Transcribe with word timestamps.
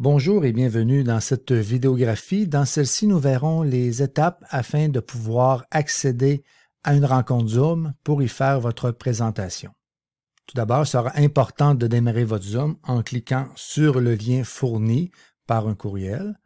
Bonjour 0.00 0.44
et 0.44 0.52
bienvenue 0.52 1.02
dans 1.02 1.18
cette 1.18 1.50
vidéographie. 1.50 2.46
Dans 2.46 2.64
celle-ci, 2.64 3.08
nous 3.08 3.18
verrons 3.18 3.62
les 3.62 4.00
étapes 4.00 4.44
afin 4.48 4.88
de 4.88 5.00
pouvoir 5.00 5.64
accéder 5.72 6.44
à 6.84 6.94
une 6.94 7.04
rencontre 7.04 7.48
Zoom 7.48 7.94
pour 8.04 8.22
y 8.22 8.28
faire 8.28 8.60
votre 8.60 8.92
présentation. 8.92 9.72
Tout 10.46 10.54
d'abord, 10.54 10.84
il 10.84 10.86
sera 10.86 11.10
important 11.16 11.74
de 11.74 11.88
démarrer 11.88 12.22
votre 12.22 12.44
Zoom 12.44 12.76
en 12.84 13.02
cliquant 13.02 13.48
sur 13.56 13.98
le 13.98 14.14
lien 14.14 14.44
fourni 14.44 15.10
par 15.48 15.66
un 15.66 15.74
courriel. 15.74 16.38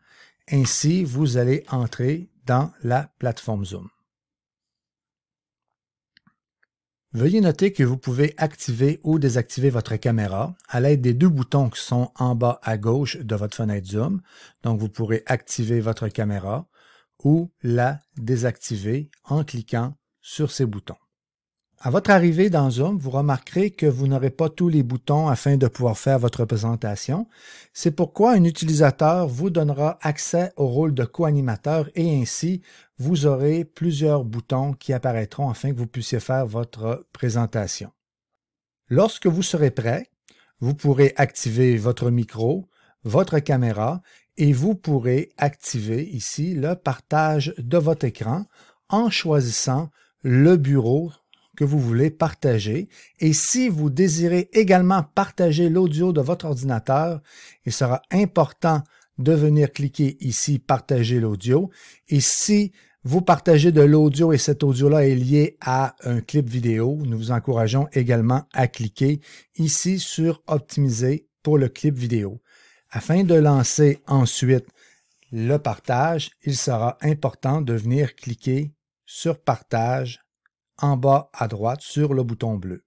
Ainsi, 0.50 1.04
vous 1.04 1.36
allez 1.36 1.62
entrer 1.68 2.30
dans 2.46 2.72
la 2.82 3.10
plateforme 3.18 3.66
Zoom. 3.66 3.86
Veuillez 7.14 7.42
noter 7.42 7.74
que 7.74 7.82
vous 7.82 7.98
pouvez 7.98 8.32
activer 8.38 8.98
ou 9.02 9.18
désactiver 9.18 9.68
votre 9.68 9.96
caméra 9.96 10.54
à 10.66 10.80
l'aide 10.80 11.02
des 11.02 11.12
deux 11.12 11.28
boutons 11.28 11.68
qui 11.68 11.82
sont 11.82 12.10
en 12.18 12.34
bas 12.34 12.58
à 12.62 12.78
gauche 12.78 13.18
de 13.18 13.34
votre 13.36 13.54
fenêtre 13.54 13.86
Zoom. 13.86 14.22
Donc, 14.62 14.80
vous 14.80 14.88
pourrez 14.88 15.22
activer 15.26 15.80
votre 15.80 16.08
caméra 16.08 16.66
ou 17.22 17.50
la 17.62 18.00
désactiver 18.16 19.10
en 19.24 19.44
cliquant 19.44 19.94
sur 20.22 20.50
ces 20.50 20.64
boutons. 20.64 20.96
À 21.84 21.90
votre 21.90 22.10
arrivée 22.10 22.48
dans 22.48 22.70
Zoom, 22.70 22.96
vous 22.96 23.10
remarquerez 23.10 23.72
que 23.72 23.86
vous 23.86 24.06
n'aurez 24.06 24.30
pas 24.30 24.48
tous 24.48 24.68
les 24.68 24.84
boutons 24.84 25.26
afin 25.26 25.56
de 25.56 25.66
pouvoir 25.66 25.98
faire 25.98 26.20
votre 26.20 26.44
présentation. 26.44 27.26
C'est 27.72 27.90
pourquoi 27.90 28.34
un 28.34 28.44
utilisateur 28.44 29.26
vous 29.26 29.50
donnera 29.50 29.98
accès 30.00 30.52
au 30.56 30.68
rôle 30.68 30.94
de 30.94 31.04
co-animateur 31.04 31.90
et 31.96 32.22
ainsi 32.22 32.62
vous 32.98 33.26
aurez 33.26 33.64
plusieurs 33.64 34.22
boutons 34.22 34.74
qui 34.74 34.92
apparaîtront 34.92 35.50
afin 35.50 35.72
que 35.72 35.76
vous 35.76 35.88
puissiez 35.88 36.20
faire 36.20 36.46
votre 36.46 37.04
présentation. 37.12 37.90
Lorsque 38.86 39.26
vous 39.26 39.42
serez 39.42 39.72
prêt, 39.72 40.06
vous 40.60 40.74
pourrez 40.74 41.14
activer 41.16 41.76
votre 41.78 42.10
micro, 42.10 42.68
votre 43.02 43.40
caméra 43.40 44.02
et 44.36 44.52
vous 44.52 44.76
pourrez 44.76 45.30
activer 45.36 46.04
ici 46.04 46.54
le 46.54 46.76
partage 46.76 47.52
de 47.58 47.76
votre 47.76 48.06
écran 48.06 48.44
en 48.88 49.10
choisissant 49.10 49.90
le 50.22 50.56
bureau 50.56 51.10
que 51.56 51.64
vous 51.64 51.78
voulez 51.78 52.10
partager. 52.10 52.88
Et 53.20 53.32
si 53.32 53.68
vous 53.68 53.90
désirez 53.90 54.48
également 54.52 55.02
partager 55.02 55.68
l'audio 55.68 56.12
de 56.12 56.20
votre 56.20 56.46
ordinateur, 56.46 57.20
il 57.64 57.72
sera 57.72 58.02
important 58.10 58.82
de 59.18 59.32
venir 59.32 59.72
cliquer 59.72 60.16
ici 60.20 60.58
Partager 60.58 61.20
l'audio. 61.20 61.70
Et 62.08 62.20
si 62.20 62.72
vous 63.04 63.20
partagez 63.20 63.72
de 63.72 63.82
l'audio 63.82 64.32
et 64.32 64.38
cet 64.38 64.62
audio-là 64.62 65.06
est 65.06 65.14
lié 65.14 65.56
à 65.60 65.94
un 66.04 66.20
clip 66.20 66.48
vidéo, 66.48 66.98
nous 67.04 67.18
vous 67.18 67.30
encourageons 67.32 67.88
également 67.92 68.44
à 68.52 68.68
cliquer 68.68 69.20
ici 69.56 69.98
sur 69.98 70.42
Optimiser 70.46 71.26
pour 71.42 71.58
le 71.58 71.68
clip 71.68 71.96
vidéo. 71.96 72.40
Afin 72.90 73.24
de 73.24 73.34
lancer 73.34 74.00
ensuite 74.06 74.66
le 75.32 75.56
partage, 75.56 76.30
il 76.44 76.56
sera 76.56 76.98
important 77.00 77.60
de 77.60 77.72
venir 77.72 78.14
cliquer 78.14 78.72
sur 79.06 79.40
Partage 79.40 80.20
en 80.78 80.96
bas 80.96 81.30
à 81.32 81.48
droite 81.48 81.80
sur 81.80 82.14
le 82.14 82.22
bouton 82.22 82.56
bleu. 82.56 82.84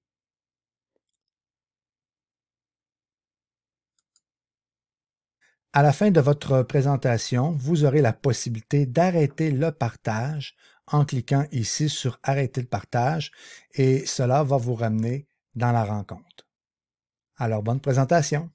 À 5.74 5.84
la 5.84 5.92
fin 5.92 6.10
de 6.10 6.22
votre 6.22 6.64
présentation, 6.64 7.52
vous 7.52 7.84
aurez 7.84 8.02
la 8.02 8.14
possibilité 8.14 8.86
d'arrêter 8.86 9.52
le 9.52 9.74
partage 9.74 10.56
en 10.88 11.04
cliquant 11.04 11.46
ici 11.52 11.90
sur 11.90 12.18
Arrêter 12.24 12.62
le 12.62 12.68
partage 12.68 13.32
et 13.74 14.06
cela 14.06 14.44
va 14.44 14.56
vous 14.56 14.76
ramener 14.76 15.28
dans 15.54 15.74
la 15.74 15.84
rencontre. 15.84 16.48
Alors, 17.38 17.62
bonne 17.62 17.82
présentation! 17.82 18.50